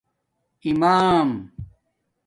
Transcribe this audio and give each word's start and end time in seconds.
امام 0.65 1.31